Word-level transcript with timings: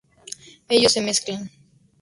Ellos 0.67 0.93
se 0.93 1.01
mezclan. 1.01 1.51